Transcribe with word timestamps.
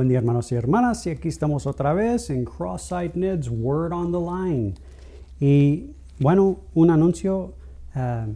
Buen 0.00 0.08
día 0.08 0.16
hermanos 0.16 0.50
y 0.50 0.54
hermanas, 0.54 1.06
y 1.06 1.10
aquí 1.10 1.28
estamos 1.28 1.66
otra 1.66 1.92
vez 1.92 2.30
en 2.30 2.46
Cross-Eyed 2.46 3.16
Ned's 3.16 3.50
Word 3.50 3.92
on 3.92 4.10
the 4.10 4.18
Line. 4.18 4.74
Y 5.38 5.90
bueno, 6.18 6.60
un 6.72 6.88
anuncio, 6.88 7.52
uh, 7.94 8.32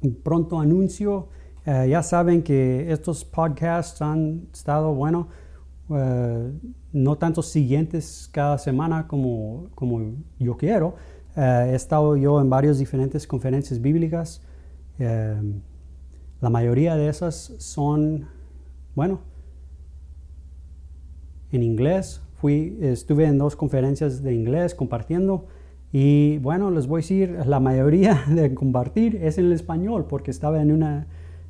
un 0.00 0.14
pronto 0.22 0.60
anuncio. 0.60 1.26
Uh, 1.66 1.86
ya 1.86 2.04
saben 2.04 2.44
que 2.44 2.88
estos 2.92 3.24
podcasts 3.24 4.00
han 4.00 4.46
estado, 4.52 4.94
bueno, 4.94 5.26
uh, 5.88 6.52
no 6.92 7.18
tanto 7.18 7.42
siguientes 7.42 8.30
cada 8.30 8.56
semana 8.56 9.08
como, 9.08 9.70
como 9.74 10.12
yo 10.38 10.56
quiero. 10.56 10.94
he 11.36 11.74
estado 11.74 12.16
yo 12.16 12.40
en 12.40 12.48
varias 12.48 12.78
diferentes 12.78 13.26
conferencias 13.26 13.80
bíblicas. 13.80 14.40
la 15.00 16.48
mayoría 16.48 16.94
de 16.94 17.08
esas 17.08 17.54
son, 17.58 18.28
bueno, 18.94 19.29
en 21.52 21.62
inglés. 21.62 22.22
Fui, 22.34 22.78
estuve 22.80 23.26
en 23.26 23.38
dos 23.38 23.56
conferencias 23.56 24.22
de 24.22 24.34
inglés 24.34 24.74
compartiendo 24.74 25.46
y 25.92 26.38
bueno, 26.38 26.70
les 26.70 26.86
voy 26.86 27.00
a 27.00 27.02
decir, 27.02 27.38
la 27.46 27.60
mayoría 27.60 28.22
de 28.28 28.54
compartir 28.54 29.16
es 29.16 29.38
en 29.38 29.46
el 29.46 29.52
español 29.52 30.06
porque 30.08 30.30
estaba 30.30 30.62
en 30.62 30.72
una 30.72 31.06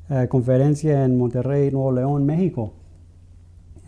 eh, 0.09 0.27
conferencia 0.29 1.05
en 1.05 1.19
Monterrey, 1.19 1.71
Nuevo 1.71 1.93
León, 1.93 2.25
México. 2.25 2.73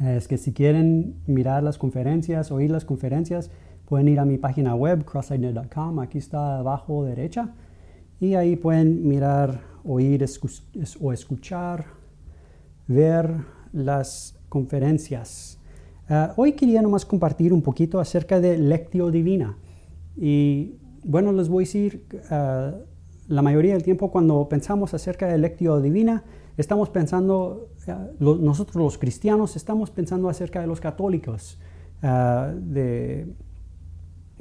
Es 0.01 0.27
que 0.29 0.37
si 0.37 0.53
quieren 0.53 1.17
mirar 1.27 1.63
las 1.63 1.79
conferencias, 1.79 2.51
oír 2.51 2.71
las 2.71 2.85
conferencias, 2.85 3.51
pueden 3.87 4.09
ir 4.09 4.19
a 4.19 4.25
mi 4.25 4.37
página 4.37 4.75
web, 4.75 5.05
crossided.com, 5.05 6.01
aquí 6.01 6.19
está 6.19 6.59
abajo 6.59 7.05
derecha, 7.05 7.55
y 8.19 8.35
ahí 8.35 8.57
pueden 8.57 9.07
mirar, 9.07 9.61
oír 9.85 10.25
o 11.01 11.13
escuchar, 11.13 11.85
ver 12.89 13.33
las 13.73 14.39
conferencias. 14.49 15.62
Ah, 16.15 16.35
hoy 16.37 16.53
quería 16.53 16.83
nomás 16.83 17.07
compartir 17.07 17.55
un 17.55 17.63
poquito 17.63 17.99
acerca 17.99 18.39
de 18.39 18.59
Lectio 18.59 19.11
Divina. 19.11 19.57
Y 20.15 20.75
bueno, 21.05 21.33
les 21.33 21.49
voy 21.49 21.65
a 21.65 21.65
decir, 21.65 22.05
ah, 22.29 22.75
la 23.29 23.41
mayoría 23.41 23.73
del 23.73 23.83
tiempo 23.83 24.11
cuando 24.11 24.47
pensamos 24.47 24.93
acerca 24.93 25.27
de 25.27 25.39
Lectio 25.39 25.81
Divina, 25.81 26.23
estamos 26.59 26.91
pensando, 26.91 27.71
ah, 27.89 28.09
nosotros 28.21 28.77
los 28.77 28.99
cristianos 28.99 29.57
estamos 29.57 29.91
pensando 29.91 30.29
acerca 30.29 30.61
de 30.61 30.67
los 30.67 30.81
católicos, 30.81 31.59
de, 32.03 33.27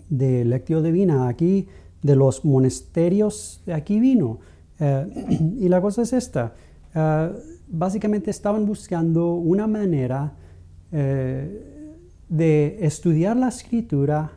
de 0.09 0.43
Lectio 0.43 0.81
Divina, 0.81 1.29
aquí 1.29 1.69
de 2.03 2.17
los 2.17 2.43
monasterios, 2.43 3.63
de 3.65 3.75
aquí 3.75 4.01
vino. 4.01 4.39
y 4.77 5.69
la 5.69 5.79
cosa 5.79 6.01
es 6.01 6.11
esta, 6.11 6.53
básicamente 7.69 8.29
estaban 8.29 8.65
buscando 8.65 9.35
una 9.35 9.67
manera 9.67 10.33
eh, 10.91 11.97
de 12.29 12.77
estudiar 12.81 13.37
la 13.37 13.49
escritura 13.49 14.31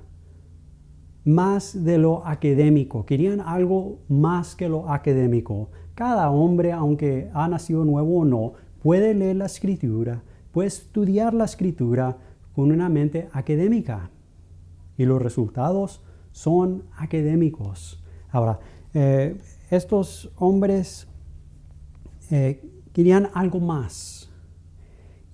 más 1.24 1.84
de 1.84 1.98
lo 1.98 2.26
académico, 2.26 3.06
querían 3.06 3.40
algo 3.40 4.00
más 4.08 4.54
que 4.54 4.68
lo 4.68 4.90
académico. 4.90 5.70
Cada 5.94 6.30
hombre, 6.30 6.72
aunque 6.72 7.30
ha 7.32 7.48
nacido 7.48 7.84
nuevo 7.84 8.20
o 8.20 8.24
no, 8.24 8.52
puede 8.82 9.14
leer 9.14 9.36
la 9.36 9.46
escritura, 9.46 10.22
puede 10.52 10.68
estudiar 10.68 11.32
la 11.32 11.44
escritura 11.44 12.18
con 12.54 12.70
una 12.70 12.88
mente 12.88 13.28
académica. 13.32 14.10
Y 14.98 15.04
los 15.06 15.20
resultados 15.22 16.02
son 16.32 16.84
académicos. 16.96 18.02
Ahora, 18.30 18.60
eh, 18.92 19.36
estos 19.70 20.30
hombres 20.36 21.08
eh, 22.30 22.60
querían 22.92 23.30
algo 23.34 23.60
más. 23.60 24.30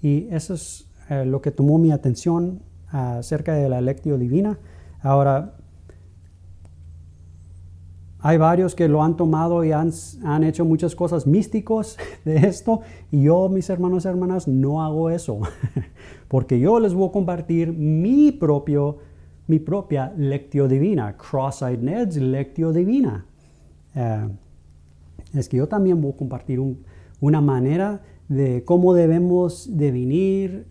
Y 0.03 0.28
eso 0.30 0.54
es 0.54 0.89
eh, 1.10 1.26
lo 1.26 1.43
que 1.43 1.50
tomó 1.50 1.76
mi 1.78 1.91
atención 1.91 2.60
acerca 2.88 3.54
de 3.54 3.69
la 3.69 3.81
lectio 3.81 4.16
divina. 4.16 4.59
Ahora, 5.03 5.56
hay 8.21 8.37
varios 8.37 8.75
que 8.75 8.87
lo 8.88 9.03
han 9.03 9.16
tomado 9.16 9.65
y 9.65 9.72
han, 9.72 9.91
han, 10.25 10.44
hecho 10.44 10.65
muchas 10.65 10.94
cosas 10.94 11.26
místicos 11.26 11.98
de 12.25 12.37
esto. 12.37 12.82
Y 13.10 13.22
yo, 13.22 13.48
mis 13.48 13.69
hermanos 13.71 14.04
y 14.04 14.09
hermanas, 14.09 14.47
no 14.47 14.82
hago 14.82 15.10
eso. 15.10 15.41
Porque 16.28 16.60
yo 16.60 16.78
les 16.78 16.94
voy 16.94 17.09
a 17.09 17.12
compartir 17.12 17.72
mi, 17.72 18.31
propio, 18.31 18.98
mi 19.48 19.59
propia 19.59 20.12
lectio 20.16 20.69
divina. 20.69 21.16
Cross-eyed 21.16 21.81
Ned's 21.81 22.16
lectio 22.16 22.72
divina. 22.72 23.27
Eh, 23.97 24.28
es 25.34 25.48
que 25.48 25.56
yo 25.56 25.66
también 25.66 26.00
voy 26.00 26.12
a 26.12 26.16
compartir 26.16 26.60
una 27.21 27.41
manera 27.41 28.00
de 28.28 28.62
cómo 28.65 28.94
debemos 28.94 29.77
de 29.77 29.91
venir 29.91 30.66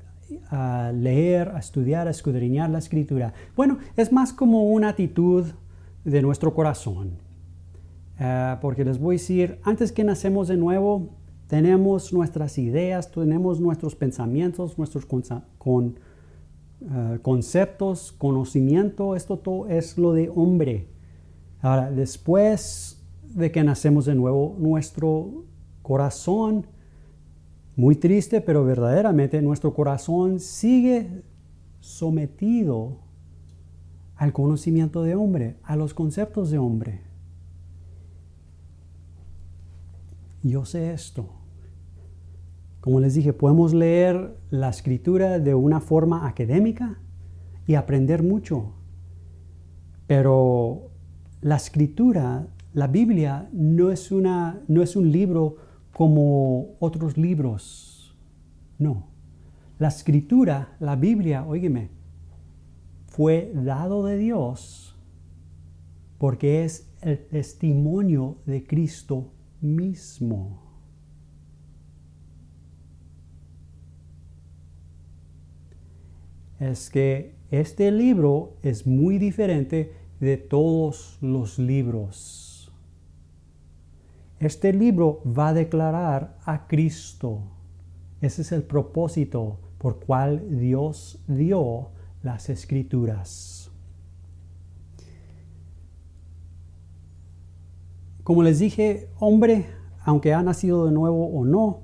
a 0.49 0.91
leer, 0.93 1.49
a 1.49 1.59
estudiar, 1.59 2.07
a 2.07 2.11
escudriñar 2.11 2.69
la 2.69 2.79
escritura. 2.79 3.33
Bueno, 3.55 3.79
es 3.95 4.11
más 4.11 4.33
como 4.33 4.63
una 4.63 4.89
actitud 4.89 5.45
de 6.03 6.21
nuestro 6.21 6.53
corazón. 6.53 7.17
Eh, 8.19 8.57
porque 8.61 8.83
les 8.83 8.99
voy 8.99 9.15
a 9.15 9.17
decir, 9.17 9.59
antes 9.63 9.91
que 9.91 10.03
nacemos 10.03 10.47
de 10.47 10.57
nuevo, 10.57 11.09
tenemos 11.47 12.13
nuestras 12.13 12.57
ideas, 12.57 13.11
tenemos 13.11 13.59
nuestros 13.59 13.95
pensamientos, 13.95 14.77
nuestros 14.77 15.05
con, 15.57 15.99
eh, 16.81 17.19
conceptos, 17.21 18.11
conocimiento, 18.11 19.15
esto 19.15 19.39
todo 19.39 19.67
es 19.67 19.97
lo 19.97 20.13
de 20.13 20.29
hombre. 20.33 20.89
Ahora, 21.61 21.91
después 21.91 23.03
de 23.23 23.51
que 23.51 23.63
nacemos 23.63 24.05
de 24.05 24.15
nuevo, 24.15 24.55
nuestro 24.59 25.45
corazón 25.81 26.67
muy 27.79 27.95
triste, 27.95 28.41
pero 28.41 28.65
verdaderamente 28.65 29.41
nuestro 29.41 29.73
corazón 29.73 30.41
sigue 30.41 31.23
sometido 31.79 32.97
al 34.17 34.33
conocimiento 34.33 35.01
de 35.01 35.15
hombre, 35.15 35.55
a 35.63 35.77
los 35.77 35.93
conceptos 35.93 36.51
de 36.51 36.57
hombre. 36.57 36.99
Yo 40.43 40.65
sé 40.65 40.91
esto. 40.91 41.29
Como 42.81 42.99
les 42.99 43.13
dije, 43.13 43.31
podemos 43.31 43.73
leer 43.73 44.35
la 44.49 44.67
escritura 44.67 45.39
de 45.39 45.55
una 45.55 45.79
forma 45.79 46.27
académica 46.27 46.99
y 47.65 47.75
aprender 47.75 48.23
mucho. 48.23 48.73
Pero 50.05 50.89
la 51.39 51.55
escritura, 51.55 52.45
la 52.73 52.87
Biblia, 52.87 53.47
no 53.53 53.89
es, 53.89 54.11
una, 54.11 54.63
no 54.67 54.83
es 54.83 54.97
un 54.97 55.13
libro 55.13 55.68
como 55.93 56.75
otros 56.79 57.17
libros. 57.17 58.17
No. 58.77 59.07
La 59.77 59.87
escritura, 59.87 60.75
la 60.79 60.95
Biblia, 60.95 61.45
oígeme, 61.45 61.89
fue 63.07 63.51
dado 63.53 64.05
de 64.05 64.17
Dios 64.17 64.95
porque 66.17 66.65
es 66.65 66.87
el 67.01 67.17
testimonio 67.27 68.37
de 68.45 68.63
Cristo 68.65 69.31
mismo. 69.61 70.61
Es 76.59 76.89
que 76.89 77.35
este 77.51 77.89
libro 77.89 78.57
es 78.61 78.85
muy 78.85 79.17
diferente 79.17 79.93
de 80.19 80.35
todos 80.35 81.17
los 81.21 81.57
libros. 81.57 82.48
Este 84.39 84.71
libro 84.71 85.21
va 85.25 85.49
a 85.49 85.53
declarar 85.53 86.37
a 86.45 86.67
Cristo. 86.67 87.41
Ese 88.21 88.41
es 88.41 88.51
el 88.53 88.63
propósito 88.63 89.59
por 89.77 89.99
cual 89.99 90.59
Dios 90.59 91.21
dio 91.27 91.89
las 92.23 92.49
escrituras. 92.49 93.69
Como 98.23 98.43
les 98.43 98.59
dije, 98.59 99.09
hombre, 99.19 99.65
aunque 100.03 100.33
ha 100.33 100.41
nacido 100.41 100.85
de 100.85 100.91
nuevo 100.91 101.27
o 101.27 101.45
no, 101.45 101.81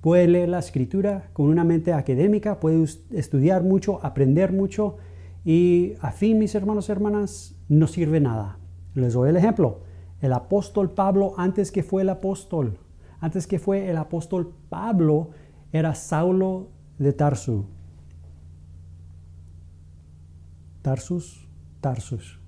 puede 0.00 0.28
leer 0.28 0.50
la 0.50 0.58
escritura 0.58 1.30
con 1.32 1.46
una 1.46 1.64
mente 1.64 1.94
académica, 1.94 2.60
puede 2.60 2.84
estudiar 3.12 3.62
mucho, 3.62 4.04
aprender 4.04 4.52
mucho 4.52 4.96
y 5.44 5.94
a 6.00 6.10
fin, 6.10 6.38
mis 6.38 6.54
hermanos 6.54 6.88
y 6.88 6.92
hermanas, 6.92 7.54
no 7.68 7.86
sirve 7.86 8.20
nada. 8.20 8.58
Les 8.94 9.14
doy 9.14 9.30
el 9.30 9.36
ejemplo. 9.36 9.93
El 10.24 10.32
apóstol 10.32 10.90
Pablo, 10.90 11.34
antes 11.36 11.70
que 11.70 11.82
fue 11.82 12.00
el 12.00 12.08
apóstol, 12.08 12.78
antes 13.20 13.46
que 13.46 13.58
fue 13.58 13.90
el 13.90 13.98
apóstol 13.98 14.54
Pablo, 14.70 15.32
era 15.70 15.94
Saulo 15.94 16.70
de 16.98 17.12
Tarsu. 17.12 17.66
Tarsus, 20.80 21.46
Tarsus. 21.82 22.40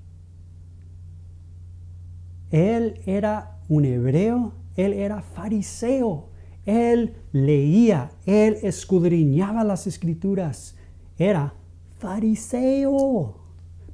Él 2.51 3.03
era 3.05 3.59
un 3.69 3.85
hebreo, 3.85 4.55
él 4.77 4.95
era 4.95 5.21
fariseo, 5.21 6.31
él 6.65 7.15
leía, 7.33 8.11
él 8.25 8.57
escudriñaba 8.63 9.65
las 9.65 9.87
escrituras, 9.87 10.77
era 11.19 11.53
fariseo, 11.99 13.37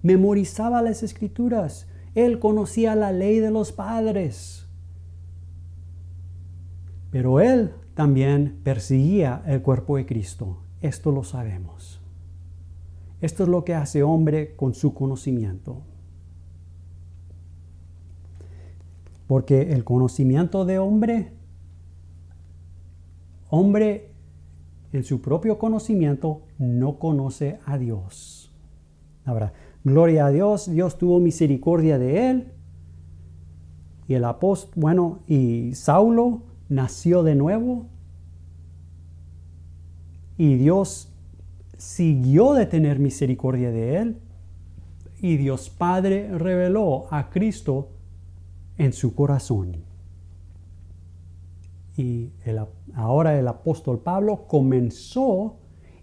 memorizaba 0.02 0.82
las 0.82 1.02
escrituras, 1.02 1.88
él 2.14 2.38
conocía 2.38 2.94
la 2.94 3.12
ley 3.12 3.38
de 3.38 3.50
los 3.50 3.72
padres. 3.72 4.66
Pero 7.10 7.40
él 7.40 7.72
también 7.94 8.60
perseguía 8.62 9.42
el 9.46 9.62
cuerpo 9.62 9.96
de 9.96 10.06
Cristo. 10.06 10.58
esto 10.80 11.12
lo 11.12 11.22
sabemos. 11.22 12.00
Esto 13.20 13.44
es 13.44 13.48
lo 13.48 13.64
que 13.64 13.74
hace 13.74 14.02
hombre 14.02 14.56
con 14.56 14.74
su 14.74 14.94
conocimiento. 14.94 15.82
Porque 19.28 19.72
el 19.72 19.84
conocimiento 19.84 20.64
de 20.64 20.80
hombre, 20.80 21.32
hombre 23.48 24.10
en 24.92 25.04
su 25.04 25.22
propio 25.22 25.58
conocimiento 25.58 26.42
no 26.58 26.98
conoce 26.98 27.60
a 27.64 27.78
Dios. 27.78 28.52
Ahora, 29.24 29.52
gloria 29.84 30.26
a 30.26 30.30
Dios, 30.30 30.70
Dios 30.70 30.98
tuvo 30.98 31.20
misericordia 31.20 31.98
de 31.98 32.30
él. 32.30 32.52
Y 34.08 34.14
el 34.14 34.24
apóstol, 34.24 34.72
bueno, 34.76 35.20
y 35.26 35.74
Saulo 35.74 36.42
nació 36.68 37.22
de 37.22 37.34
nuevo. 37.34 37.86
Y 40.36 40.56
Dios 40.56 41.12
siguió 41.76 42.54
de 42.54 42.66
tener 42.66 42.98
misericordia 42.98 43.70
de 43.70 43.96
él. 43.96 44.20
Y 45.20 45.36
Dios 45.36 45.70
Padre 45.70 46.36
reveló 46.36 47.06
a 47.10 47.30
Cristo 47.30 47.90
en 48.76 48.92
su 48.92 49.14
corazón. 49.14 49.76
Y 51.96 52.30
ahora 52.94 53.38
el 53.38 53.46
apóstol 53.46 54.00
Pablo 54.00 54.46
comenzó 54.46 55.58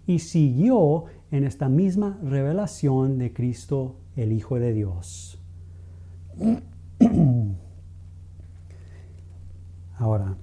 y 0.06 0.20
siguió 0.20 1.04
en 1.30 1.44
esta 1.44 1.68
misma 1.68 2.18
revelación 2.22 3.18
de 3.18 3.32
Cristo, 3.32 3.96
el 4.16 4.32
Hijo 4.32 4.58
de 4.58 4.72
Dios. 4.72 5.40
Ahora, 9.96 10.36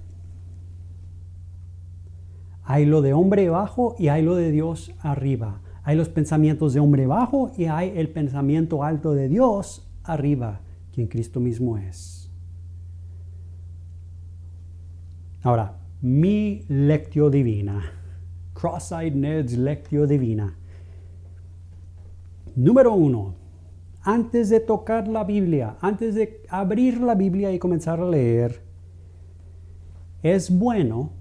hay 2.64 2.86
lo 2.86 3.02
de 3.02 3.12
hombre 3.12 3.48
bajo 3.48 3.96
y 3.98 4.08
hay 4.08 4.22
lo 4.22 4.34
de 4.36 4.50
Dios 4.50 4.92
arriba. 5.00 5.60
Hay 5.84 5.96
los 5.96 6.08
pensamientos 6.08 6.74
de 6.74 6.80
hombre 6.80 7.06
bajo 7.06 7.50
y 7.56 7.64
hay 7.64 7.92
el 7.96 8.10
pensamiento 8.10 8.84
alto 8.84 9.14
de 9.14 9.28
Dios 9.28 9.88
arriba, 10.04 10.60
quien 10.92 11.08
Cristo 11.08 11.40
mismo 11.40 11.78
es. 11.78 12.30
Ahora, 15.42 15.78
mi 16.02 16.64
lectio 16.68 17.30
divina. 17.30 17.92
Cross-eyed 18.54 19.14
Ned's 19.14 19.56
lectio 19.56 20.06
divina. 20.06 20.54
Número 22.58 22.92
uno, 22.92 23.36
antes 24.02 24.48
de 24.48 24.58
tocar 24.58 25.06
la 25.06 25.22
Biblia, 25.22 25.76
antes 25.80 26.16
de 26.16 26.42
abrir 26.48 27.00
la 27.00 27.14
Biblia 27.14 27.52
y 27.52 27.58
comenzar 27.60 28.00
a 28.00 28.04
leer, 28.04 28.64
es 30.24 30.50
bueno 30.50 31.12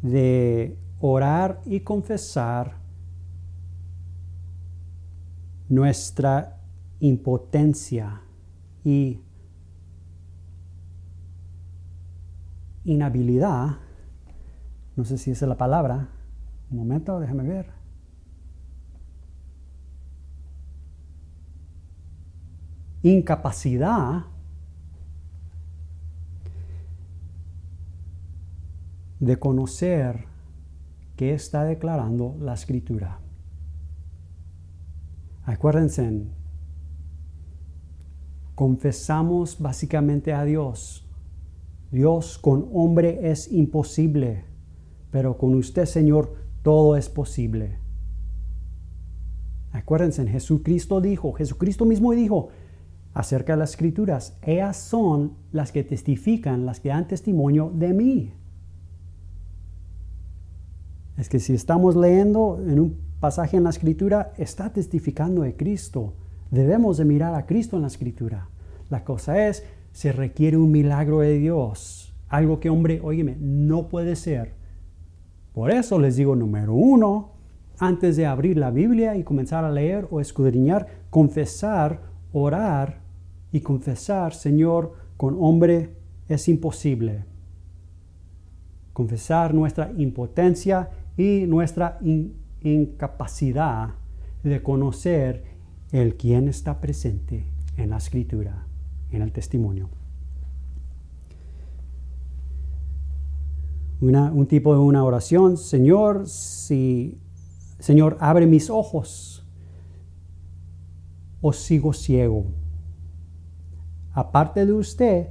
de 0.00 0.78
orar 1.00 1.60
y 1.66 1.80
confesar 1.80 2.78
nuestra 5.68 6.58
impotencia 7.00 8.22
y 8.82 9.20
inhabilidad, 12.84 13.76
no 14.96 15.04
sé 15.04 15.18
si 15.18 15.32
esa 15.32 15.44
es 15.44 15.48
la 15.50 15.58
palabra, 15.58 16.08
un 16.70 16.78
momento, 16.78 17.20
déjame 17.20 17.42
ver. 17.42 17.81
Incapacidad 23.02 24.26
de 29.20 29.38
conocer 29.38 30.26
qué 31.16 31.34
está 31.34 31.64
declarando 31.64 32.36
la 32.40 32.54
escritura. 32.54 33.18
Acuérdense, 35.44 36.26
confesamos 38.54 39.60
básicamente 39.60 40.32
a 40.32 40.44
Dios 40.44 41.02
Dios 41.92 42.38
con 42.38 42.70
hombre 42.72 43.30
es 43.30 43.52
imposible, 43.52 44.46
pero 45.10 45.36
con 45.36 45.54
usted, 45.54 45.84
Señor, 45.84 46.34
todo 46.62 46.96
es 46.96 47.10
posible. 47.10 47.78
Acuérdense, 49.72 50.26
Jesucristo 50.26 51.02
dijo, 51.02 51.34
Jesucristo 51.34 51.84
mismo 51.84 52.12
dijo 52.12 52.48
acerca 53.14 53.52
de 53.52 53.58
las 53.58 53.70
escrituras, 53.70 54.38
ellas 54.42 54.76
son 54.76 55.32
las 55.52 55.72
que 55.72 55.84
testifican, 55.84 56.64
las 56.64 56.80
que 56.80 56.88
dan 56.88 57.08
testimonio 57.08 57.70
de 57.74 57.92
mí. 57.92 58.32
Es 61.18 61.28
que 61.28 61.38
si 61.38 61.52
estamos 61.54 61.94
leyendo 61.94 62.58
en 62.66 62.80
un 62.80 62.96
pasaje 63.20 63.56
en 63.56 63.64
la 63.64 63.70
escritura, 63.70 64.32
está 64.38 64.72
testificando 64.72 65.42
de 65.42 65.56
Cristo. 65.56 66.14
Debemos 66.50 66.96
de 66.96 67.04
mirar 67.04 67.34
a 67.34 67.46
Cristo 67.46 67.76
en 67.76 67.82
la 67.82 67.88
escritura. 67.88 68.48
La 68.88 69.04
cosa 69.04 69.46
es, 69.46 69.64
se 69.92 70.12
requiere 70.12 70.56
un 70.56 70.70
milagro 70.70 71.20
de 71.20 71.38
Dios. 71.38 72.14
Algo 72.28 72.60
que, 72.60 72.70
hombre, 72.70 73.00
óyeme, 73.02 73.36
no 73.38 73.88
puede 73.88 74.16
ser. 74.16 74.54
Por 75.52 75.70
eso 75.70 75.98
les 75.98 76.16
digo, 76.16 76.34
número 76.34 76.74
uno, 76.74 77.32
antes 77.78 78.16
de 78.16 78.24
abrir 78.24 78.56
la 78.56 78.70
Biblia 78.70 79.16
y 79.16 79.22
comenzar 79.22 79.64
a 79.64 79.70
leer 79.70 80.08
o 80.10 80.18
escudriñar, 80.18 80.86
confesar, 81.10 82.00
orar 82.32 83.01
y 83.52 83.60
confesar, 83.60 84.34
Señor, 84.34 84.94
con 85.16 85.36
hombre 85.38 85.94
es 86.28 86.48
imposible. 86.48 87.24
Confesar 88.92 89.54
nuestra 89.54 89.92
impotencia 89.96 90.90
y 91.16 91.44
nuestra 91.46 91.98
incapacidad 92.62 93.90
de 94.42 94.62
conocer 94.62 95.44
el 95.92 96.16
quien 96.16 96.48
está 96.48 96.80
presente 96.80 97.44
en 97.76 97.90
la 97.90 97.98
escritura 97.98 98.66
en 99.12 99.22
el 99.22 99.32
testimonio. 99.32 99.88
un 104.00 104.46
tipo 104.48 104.74
de 104.74 104.80
una 104.80 105.04
oración, 105.04 105.56
Señor, 105.56 106.26
si, 106.26 107.20
Señor, 107.78 108.16
abre 108.18 108.46
mis 108.46 108.68
ojos 108.68 109.46
o 111.40 111.52
sigo 111.52 111.92
ciego. 111.92 112.46
Aparte 114.12 114.66
de 114.66 114.72
usted, 114.72 115.28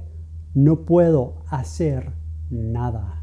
no 0.54 0.84
puedo 0.84 1.42
hacer 1.48 2.12
nada. 2.50 3.22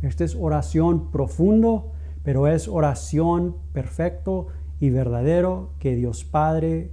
Esta 0.00 0.24
es 0.24 0.34
oración 0.34 1.10
profundo, 1.10 1.92
pero 2.22 2.48
es 2.48 2.68
oración 2.68 3.56
perfecto 3.72 4.48
y 4.80 4.90
verdadero 4.90 5.70
que 5.78 5.94
Dios 5.94 6.24
Padre 6.24 6.92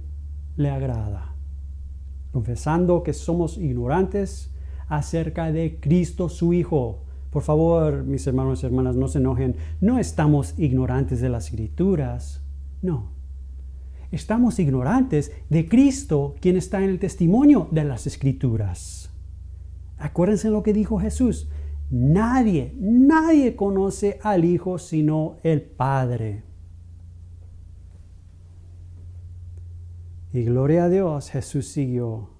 le 0.56 0.70
agrada 0.70 1.30
confesando 2.32 3.02
que 3.02 3.12
somos 3.12 3.58
ignorantes 3.58 4.52
acerca 4.88 5.52
de 5.52 5.78
Cristo 5.80 6.28
su 6.28 6.52
Hijo. 6.52 7.04
Por 7.30 7.42
favor, 7.42 8.04
mis 8.04 8.26
hermanos 8.26 8.62
y 8.62 8.66
hermanas, 8.66 8.96
no 8.96 9.08
se 9.08 9.18
enojen. 9.18 9.56
No 9.80 9.98
estamos 9.98 10.58
ignorantes 10.58 11.20
de 11.20 11.28
las 11.28 11.46
escrituras. 11.46 12.42
No. 12.82 13.19
Estamos 14.10 14.58
ignorantes 14.58 15.32
de 15.50 15.68
Cristo, 15.68 16.34
quien 16.40 16.56
está 16.56 16.82
en 16.82 16.90
el 16.90 16.98
testimonio 16.98 17.68
de 17.70 17.84
las 17.84 18.06
escrituras. 18.08 19.10
Acuérdense 19.98 20.50
lo 20.50 20.62
que 20.62 20.72
dijo 20.72 20.98
Jesús. 20.98 21.48
Nadie, 21.90 22.74
nadie 22.78 23.54
conoce 23.54 24.18
al 24.22 24.44
Hijo 24.44 24.78
sino 24.78 25.36
el 25.44 25.62
Padre. 25.62 26.42
Y 30.32 30.44
gloria 30.44 30.84
a 30.84 30.88
Dios, 30.88 31.30
Jesús 31.30 31.68
siguió. 31.68 32.30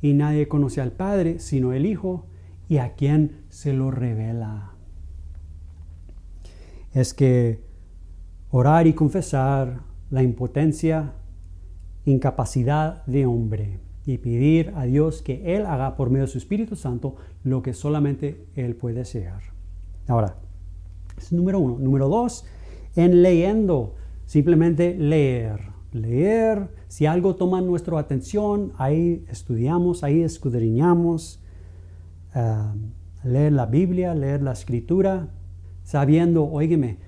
Y 0.00 0.14
nadie 0.14 0.48
conoce 0.48 0.80
al 0.80 0.92
Padre 0.92 1.38
sino 1.38 1.72
el 1.72 1.84
Hijo 1.84 2.26
y 2.68 2.78
a 2.78 2.94
quien 2.94 3.44
se 3.50 3.74
lo 3.74 3.90
revela. 3.90 4.72
Es 6.92 7.12
que 7.12 7.62
orar 8.50 8.86
y 8.86 8.94
confesar 8.94 9.93
la 10.14 10.22
impotencia, 10.22 11.12
incapacidad 12.06 13.04
de 13.04 13.26
hombre 13.26 13.80
y 14.06 14.18
pedir 14.18 14.72
a 14.76 14.84
Dios 14.84 15.20
que 15.20 15.56
Él 15.56 15.66
haga 15.66 15.96
por 15.96 16.08
medio 16.08 16.26
de 16.26 16.32
su 16.32 16.38
Espíritu 16.38 16.76
Santo 16.76 17.16
lo 17.42 17.62
que 17.62 17.74
solamente 17.74 18.46
Él 18.54 18.76
puede 18.76 19.02
hacer. 19.02 19.32
Ahora, 20.08 20.36
es 21.18 21.32
número 21.32 21.58
uno. 21.58 21.78
Número 21.78 22.08
dos, 22.08 22.46
en 22.96 23.22
leyendo, 23.22 23.96
simplemente 24.24 24.96
leer 24.96 25.74
leer, 25.94 26.68
si 26.88 27.06
algo 27.06 27.36
toma 27.36 27.60
nuestra 27.60 27.98
atención, 27.98 28.72
ahí 28.76 29.24
estudiamos, 29.28 30.02
ahí 30.02 30.22
escudriñamos, 30.22 31.40
eh, 32.34 32.56
leer 33.22 33.52
la 33.52 33.66
Biblia, 33.66 34.14
leer 34.14 34.42
la 34.42 34.52
escritura, 34.52 35.28
sabiendo, 35.84 36.44
óigeme, 36.44 36.98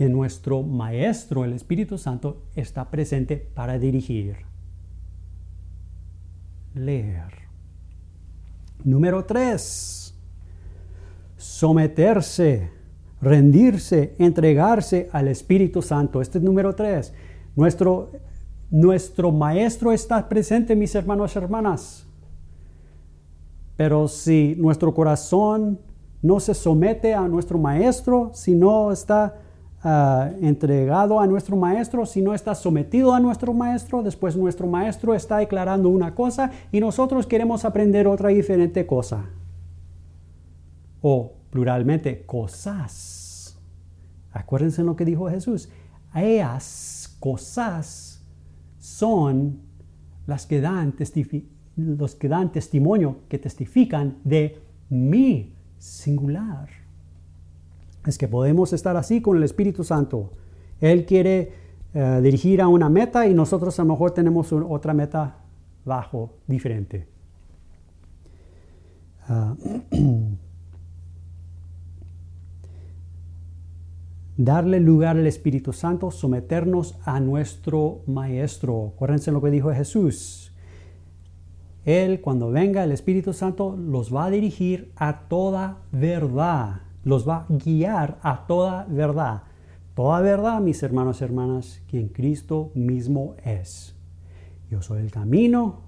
que 0.00 0.08
nuestro 0.08 0.62
Maestro, 0.62 1.44
el 1.44 1.52
Espíritu 1.52 1.98
Santo, 1.98 2.44
está 2.56 2.90
presente 2.90 3.36
para 3.36 3.78
dirigir. 3.78 4.34
Leer. 6.74 7.34
Número 8.82 9.26
tres, 9.26 10.14
someterse, 11.36 12.70
rendirse, 13.20 14.14
entregarse 14.18 15.10
al 15.12 15.28
Espíritu 15.28 15.82
Santo. 15.82 16.22
Este 16.22 16.38
es 16.38 16.44
número 16.44 16.74
tres. 16.74 17.12
Nuestro, 17.54 18.10
nuestro 18.70 19.30
Maestro 19.30 19.92
está 19.92 20.26
presente, 20.30 20.74
mis 20.74 20.94
hermanos 20.94 21.34
y 21.34 21.38
hermanas. 21.38 22.06
Pero 23.76 24.08
si 24.08 24.54
nuestro 24.56 24.94
corazón 24.94 25.78
no 26.22 26.40
se 26.40 26.54
somete 26.54 27.12
a 27.12 27.28
nuestro 27.28 27.58
Maestro, 27.58 28.30
si 28.32 28.54
no 28.54 28.92
está 28.92 29.42
ah, 29.82 30.30
entregado 30.40 31.20
a 31.20 31.26
nuestro 31.26 31.56
Maestro, 31.56 32.06
si 32.06 32.22
no 32.22 32.34
está 32.34 32.54
sometido 32.54 33.14
a 33.14 33.20
nuestro 33.20 33.52
Maestro, 33.52 34.02
después 34.02 34.36
nuestro 34.36 34.66
Maestro 34.66 35.14
está 35.14 35.38
declarando 35.38 35.88
una 35.88 36.14
cosa 36.14 36.50
y 36.72 36.80
nosotros 36.80 37.26
queremos 37.26 37.64
aprender 37.64 38.06
otra 38.06 38.28
diferente 38.30 38.86
cosa. 38.86 39.24
O 41.02 41.32
pluralmente, 41.50 42.24
cosas. 42.26 43.58
Acuérdense 44.32 44.82
lo 44.82 44.96
que 44.96 45.04
dijo 45.04 45.28
Jesús. 45.28 45.68
Ellas, 46.14 47.16
cosas, 47.20 48.22
son 48.78 49.60
las 50.26 50.46
que 50.46 50.60
dan 50.60 50.94
los 51.76 52.14
que 52.14 52.28
dan 52.28 52.52
testimonio, 52.52 53.20
que 53.28 53.38
testifican 53.38 54.18
de 54.24 54.60
mi 54.88 55.54
singular. 55.78 56.68
Es 58.06 58.16
que 58.18 58.28
podemos 58.28 58.72
estar 58.72 58.96
así 58.96 59.20
con 59.20 59.36
el 59.36 59.42
Espíritu 59.42 59.84
Santo. 59.84 60.30
Él 60.80 61.04
quiere 61.04 61.52
eh, 61.92 62.20
dirigir 62.22 62.62
a 62.62 62.68
una 62.68 62.88
meta 62.88 63.26
y 63.26 63.34
nosotros 63.34 63.78
a 63.78 63.82
lo 63.82 63.90
mejor 63.90 64.12
tenemos 64.12 64.52
otra 64.52 64.94
meta 64.94 65.36
bajo, 65.84 66.38
diferente. 66.46 67.08
Ah, 69.28 69.54
darle 74.36 74.80
lugar 74.80 75.18
al 75.18 75.26
Espíritu 75.26 75.74
Santo, 75.74 76.10
someternos 76.10 76.98
a 77.04 77.20
nuestro 77.20 78.00
Maestro. 78.06 78.92
Acuérdense 78.94 79.32
lo 79.32 79.42
que 79.42 79.50
dijo 79.50 79.70
Jesús. 79.72 80.50
Él, 81.84 82.22
cuando 82.22 82.50
venga 82.50 82.82
el 82.84 82.92
Espíritu 82.92 83.34
Santo, 83.34 83.76
los 83.76 84.14
va 84.14 84.24
a 84.26 84.30
dirigir 84.30 84.92
a 84.96 85.28
toda 85.28 85.82
verdad, 85.92 86.80
los 87.04 87.28
va 87.28 87.38
a 87.38 87.46
guiar 87.48 88.18
a 88.22 88.46
toda 88.46 88.84
verdad. 88.88 89.42
Toda 89.94 90.20
verdad, 90.20 90.60
mis 90.60 90.82
hermanos 90.82 91.20
y 91.20 91.24
hermanas, 91.24 91.82
quien 91.88 92.08
Cristo 92.08 92.70
mismo 92.74 93.34
es. 93.44 93.94
Yo 94.70 94.82
soy 94.82 95.00
el 95.00 95.10
camino 95.10 95.82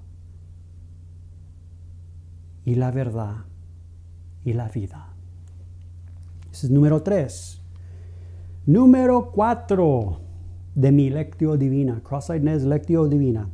y 2.64 2.74
la 2.74 2.90
verdad 2.90 3.44
y 4.44 4.52
la 4.52 4.68
vida. 4.68 5.14
Ese 6.50 6.66
es 6.66 6.72
número 6.72 7.02
tres. 7.02 7.62
Número 8.66 9.30
cuatro 9.32 10.20
de 10.74 10.92
mi 10.92 11.10
lectio 11.10 11.56
divina, 11.56 12.00
cross-eyed 12.02 12.42
lectio 12.42 13.06
divina 13.08 13.48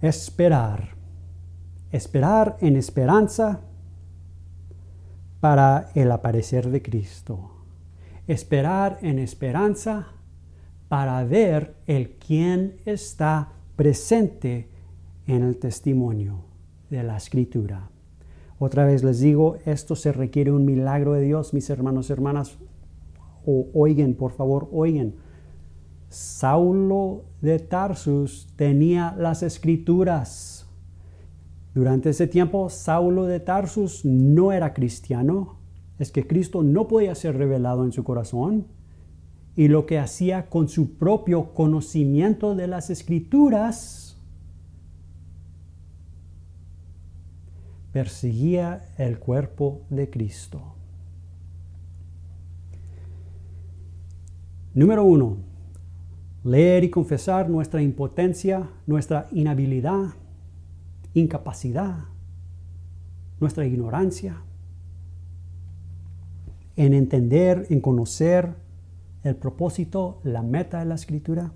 esperar. 0.00 0.96
Esperar 1.90 2.56
en 2.60 2.76
esperanza 2.76 3.60
para 5.40 5.90
el 5.94 6.10
aparecer 6.12 6.70
de 6.70 6.82
Cristo. 6.82 7.50
Esperar 8.26 8.98
en 9.02 9.18
esperanza 9.18 10.08
para 10.88 11.22
ver 11.24 11.74
el 11.86 12.10
quien 12.12 12.76
está 12.84 13.52
presente 13.76 14.68
en 15.26 15.42
el 15.42 15.58
testimonio 15.58 16.44
de 16.90 17.02
la 17.02 17.16
escritura. 17.16 17.90
Otra 18.58 18.84
vez 18.84 19.02
les 19.04 19.20
digo, 19.20 19.58
esto 19.66 19.96
se 19.96 20.12
requiere 20.12 20.50
un 20.50 20.64
milagro 20.64 21.12
de 21.12 21.22
Dios, 21.22 21.52
mis 21.52 21.68
hermanos 21.68 22.08
y 22.08 22.12
hermanas. 22.12 22.56
Oigan, 23.44 24.14
por 24.14 24.32
favor, 24.32 24.68
oigan. 24.72 25.14
Saulo 26.08 27.24
de 27.42 27.58
Tarsus 27.58 28.48
tenía 28.56 29.14
las 29.18 29.42
escrituras. 29.42 30.65
Durante 31.76 32.08
ese 32.08 32.26
tiempo, 32.26 32.70
Saulo 32.70 33.26
de 33.26 33.38
Tarsus 33.38 34.02
no 34.06 34.50
era 34.50 34.72
cristiano. 34.72 35.58
Es 35.98 36.10
que 36.10 36.26
Cristo 36.26 36.62
no 36.62 36.88
podía 36.88 37.14
ser 37.14 37.36
revelado 37.36 37.84
en 37.84 37.92
su 37.92 38.02
corazón. 38.02 38.66
Y 39.56 39.68
lo 39.68 39.84
que 39.84 39.98
hacía 39.98 40.48
con 40.48 40.70
su 40.70 40.96
propio 40.96 41.52
conocimiento 41.52 42.54
de 42.54 42.66
las 42.66 42.88
escrituras, 42.88 44.16
perseguía 47.92 48.86
el 48.96 49.18
cuerpo 49.18 49.82
de 49.90 50.08
Cristo. 50.08 50.62
Número 54.72 55.04
uno, 55.04 55.36
leer 56.42 56.84
y 56.84 56.88
confesar 56.88 57.50
nuestra 57.50 57.82
impotencia, 57.82 58.66
nuestra 58.86 59.28
inhabilidad, 59.30 60.14
incapacidad, 61.20 62.04
nuestra 63.40 63.66
ignorancia, 63.66 64.42
en 66.76 66.92
entender, 66.92 67.66
en 67.70 67.80
conocer 67.80 68.54
el 69.22 69.36
propósito, 69.36 70.20
la 70.24 70.42
meta 70.42 70.78
de 70.80 70.84
la 70.84 70.94
escritura. 70.94 71.52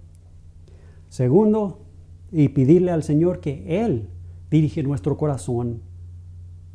Segundo, 1.08 1.84
y 2.32 2.48
pedirle 2.48 2.90
al 2.90 3.02
Señor 3.02 3.40
que 3.40 3.84
Él 3.84 4.08
dirige 4.50 4.82
nuestro 4.82 5.16
corazón 5.16 5.82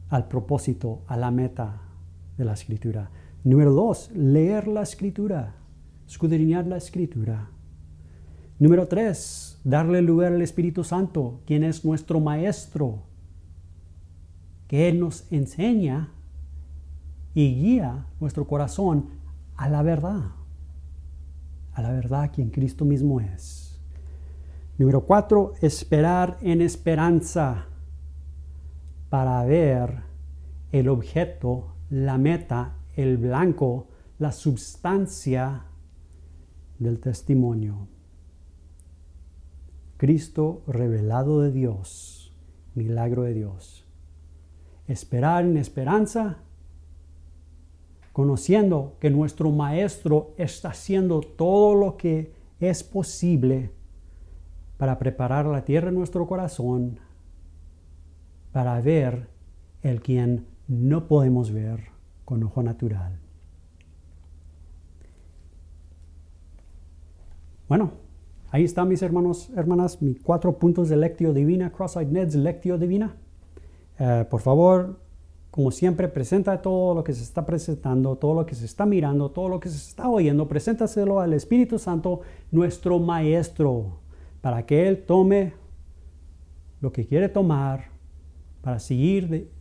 al 0.10 0.28
propósito, 0.28 1.02
a 1.08 1.18
la 1.18 1.32
meta 1.32 1.82
de 2.38 2.46
la 2.46 2.54
escritura. 2.54 3.10
Número 3.44 3.74
dos, 3.74 4.12
leer 4.14 4.68
la 4.68 4.84
escritura, 4.84 5.56
escudriñar 6.08 6.68
la 6.68 6.78
escritura. 6.78 7.50
Número 8.58 8.88
tres, 8.88 9.60
darle 9.66 10.02
lugar 10.02 10.32
al 10.32 10.42
Espíritu 10.42 10.86
Santo, 10.86 11.42
quien 11.46 11.66
es 11.66 11.84
nuestro 11.84 12.22
Maestro, 12.22 13.04
que 14.68 14.88
Él 14.88 15.02
nos 15.02 15.30
enseña 15.30 16.14
y 17.34 17.54
guía 17.54 18.08
nuestro 18.22 18.48
corazón 18.48 19.10
a 19.58 19.68
la 19.68 19.84
verdad, 19.84 20.32
a 21.74 21.82
la 21.82 21.92
verdad 21.92 22.32
quien 22.34 22.50
Cristo 22.50 22.86
mismo 22.86 23.20
es. 23.20 23.78
Número 24.78 25.02
cuatro, 25.06 25.54
esperar 25.62 26.38
en 26.42 26.62
esperanza 26.62 27.66
para 29.10 29.44
ver 29.44 30.00
el 30.72 30.88
objeto, 30.88 31.76
la 31.90 32.18
meta, 32.18 32.78
el 32.96 33.18
blanco, 33.18 33.90
la 34.18 34.32
substancia 34.32 35.66
del 36.80 37.02
testimonio. 37.02 37.95
Cristo 39.98 40.64
revelado 40.68 41.42
de 41.42 41.52
Dios, 41.52 42.34
milagro 42.74 43.24
de 43.24 43.34
Dios. 43.34 43.86
Esperar 44.88 45.46
en 45.46 45.58
esperanza, 45.58 46.38
conociendo 48.12 48.98
que 49.00 49.10
nuestro 49.10 49.52
Maestro 49.52 50.34
está 50.38 50.70
haciendo 50.70 51.22
todo 51.22 51.76
lo 51.76 51.98
que 51.98 52.34
es 52.60 52.84
posible 52.84 53.72
para 54.78 55.00
preparar 55.00 55.46
la 55.46 55.64
tierra 55.64 55.90
en 55.90 55.96
nuestro 55.96 56.28
corazón, 56.28 57.00
para 58.52 58.80
ver 58.82 59.30
el 59.82 60.02
quien 60.02 60.46
no 60.68 61.08
podemos 61.08 61.52
ver 61.52 61.86
con 62.26 62.44
ojo 62.44 62.64
natural. 62.64 63.20
Bueno, 67.68 68.05
Ahí 68.56 68.64
están 68.64 68.88
mis 68.88 69.02
hermanos, 69.02 69.50
hermanas, 69.58 70.02
mis 70.02 70.18
cuatro 70.24 70.58
puntos 70.58 70.88
de 70.88 70.96
lectio 70.96 71.34
divina, 71.34 71.74
Cross-Eyed 71.74 72.08
Ned's 72.08 72.36
lectio 72.36 72.78
divina. 72.78 73.18
Eh, 74.00 74.26
por 74.30 74.40
favor, 74.40 74.98
como 75.52 75.72
siempre, 75.72 76.08
presenta 76.08 76.62
todo 76.62 76.96
lo 76.96 77.04
que 77.04 77.12
se 77.12 77.22
está 77.22 77.46
presentando, 77.46 78.16
todo 78.16 78.34
lo 78.34 78.46
que 78.46 78.56
se 78.56 78.64
está 78.64 78.86
mirando, 78.86 79.30
todo 79.30 79.50
lo 79.50 79.60
que 79.60 79.68
se 79.68 79.76
está 79.76 80.08
oyendo, 80.08 80.48
preséntaselo 80.48 81.20
al 81.20 81.34
Espíritu 81.34 81.78
Santo, 81.78 82.22
nuestro 82.50 82.98
Maestro, 82.98 84.00
para 84.40 84.66
que 84.66 84.88
Él 84.88 85.04
tome 85.06 85.52
lo 86.80 86.94
que 86.94 87.06
quiere 87.06 87.28
tomar 87.28 87.90
para 88.62 88.80
seguir, 88.80 89.52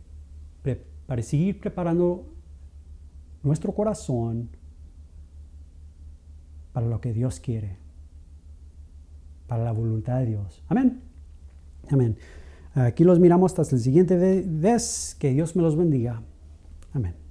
para 1.05 1.21
seguir 1.21 1.59
preparando 1.59 2.27
nuestro 3.43 3.73
corazón 3.73 4.51
para 6.71 6.87
lo 6.87 7.01
que 7.01 7.11
Dios 7.11 7.41
quiere 7.41 7.83
para 9.47 9.63
la 9.63 9.71
voluntad 9.71 10.19
de 10.19 10.27
Dios. 10.27 10.63
Amén. 10.67 11.01
Amén. 11.89 12.17
Aquí 12.73 13.03
los 13.03 13.19
miramos 13.19 13.57
hasta 13.57 13.75
el 13.75 13.81
siguiente 13.81 14.17
vez. 14.17 15.15
Que 15.19 15.31
Dios 15.31 15.55
me 15.55 15.61
los 15.61 15.75
bendiga. 15.75 16.21
Amén. 16.93 17.24